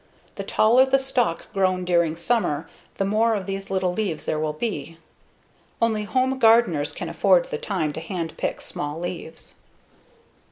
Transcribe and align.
The 0.33 0.43
taller 0.43 0.83
the 0.87 0.97
stalk 0.97 1.45
grown 1.53 1.85
during 1.85 2.17
summer, 2.17 2.67
the 2.97 3.05
more 3.05 3.35
of 3.35 3.45
these 3.45 3.69
little 3.69 3.93
leaves 3.93 4.25
there 4.25 4.39
will 4.39 4.51
be. 4.51 4.97
Only 5.79 6.05
home 6.05 6.39
gardeners 6.39 6.91
can 6.91 7.07
afford 7.07 7.51
the 7.51 7.59
time 7.59 7.93
to 7.93 7.99
hand 7.99 8.35
pick 8.35 8.61
small 8.61 8.99
leaves. 8.99 9.57